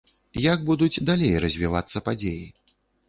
[0.53, 2.45] Як будуць далей развівацца падзеі?